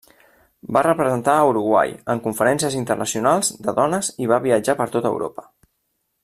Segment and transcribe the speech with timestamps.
[0.77, 5.47] Va representar a Uruguai en conferències internacionals de dones i va viatjar per tota Europa.